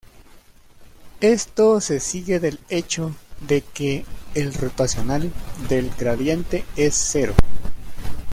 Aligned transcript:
Esto 1.19 1.79
se 1.79 1.99
sigue 1.99 2.39
del 2.39 2.57
hecho 2.69 3.13
de 3.41 3.61
que 3.61 4.03
el 4.33 4.51
rotacional 4.55 5.31
del 5.69 5.91
gradiente 5.95 6.65
es 6.75 6.95
cero. 6.95 7.35